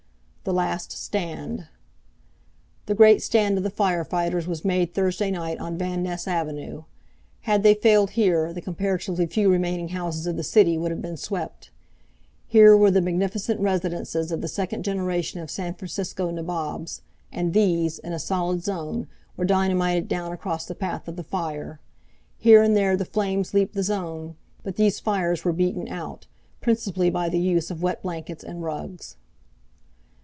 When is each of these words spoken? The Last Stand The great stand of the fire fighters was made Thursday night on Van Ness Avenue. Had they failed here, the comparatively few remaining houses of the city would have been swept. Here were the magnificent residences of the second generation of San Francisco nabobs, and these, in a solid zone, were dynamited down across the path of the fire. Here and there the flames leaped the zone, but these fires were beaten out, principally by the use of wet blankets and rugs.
The 0.43 0.53
Last 0.53 0.91
Stand 0.91 1.67
The 2.87 2.95
great 2.95 3.21
stand 3.21 3.59
of 3.59 3.63
the 3.63 3.69
fire 3.69 4.03
fighters 4.03 4.47
was 4.47 4.65
made 4.65 4.91
Thursday 4.91 5.29
night 5.29 5.59
on 5.59 5.77
Van 5.77 6.01
Ness 6.01 6.27
Avenue. 6.27 6.85
Had 7.41 7.61
they 7.61 7.75
failed 7.75 8.09
here, 8.17 8.51
the 8.51 8.59
comparatively 8.59 9.27
few 9.27 9.51
remaining 9.51 9.89
houses 9.89 10.25
of 10.25 10.37
the 10.37 10.43
city 10.43 10.79
would 10.79 10.89
have 10.89 11.01
been 11.01 11.15
swept. 11.15 11.69
Here 12.47 12.75
were 12.75 12.89
the 12.89 13.03
magnificent 13.03 13.59
residences 13.59 14.31
of 14.31 14.41
the 14.41 14.47
second 14.47 14.83
generation 14.83 15.39
of 15.39 15.51
San 15.51 15.75
Francisco 15.75 16.31
nabobs, 16.31 17.03
and 17.31 17.53
these, 17.53 17.99
in 17.99 18.11
a 18.11 18.17
solid 18.17 18.63
zone, 18.63 19.07
were 19.37 19.45
dynamited 19.45 20.07
down 20.07 20.31
across 20.31 20.65
the 20.65 20.73
path 20.73 21.07
of 21.07 21.17
the 21.17 21.23
fire. 21.23 21.79
Here 22.39 22.63
and 22.63 22.75
there 22.75 22.97
the 22.97 23.05
flames 23.05 23.53
leaped 23.53 23.75
the 23.75 23.83
zone, 23.83 24.37
but 24.63 24.75
these 24.75 24.99
fires 24.99 25.45
were 25.45 25.53
beaten 25.53 25.87
out, 25.87 26.25
principally 26.61 27.11
by 27.11 27.29
the 27.29 27.39
use 27.39 27.69
of 27.69 27.83
wet 27.83 28.01
blankets 28.01 28.43
and 28.43 28.63
rugs. 28.63 29.17